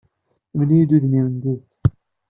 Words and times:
Mmel-iyi-d 0.51 0.91
udem-im 0.95 1.27
n 1.29 1.35
tidet. 1.41 1.71